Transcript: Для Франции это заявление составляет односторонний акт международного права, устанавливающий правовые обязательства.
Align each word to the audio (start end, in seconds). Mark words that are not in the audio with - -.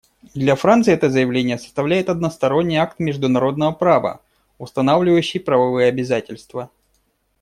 Для 0.33 0.55
Франции 0.55 0.91
это 0.95 1.11
заявление 1.11 1.59
составляет 1.59 2.09
односторонний 2.09 2.77
акт 2.77 2.97
международного 2.97 3.71
права, 3.71 4.19
устанавливающий 4.57 5.39
правовые 5.39 5.89
обязательства. 5.89 6.71